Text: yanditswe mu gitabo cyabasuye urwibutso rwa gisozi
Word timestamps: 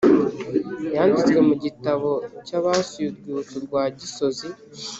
yanditswe 0.95 1.39
mu 1.47 1.55
gitabo 1.63 2.11
cyabasuye 2.47 3.07
urwibutso 3.09 3.57
rwa 3.65 3.83
gisozi 3.99 4.47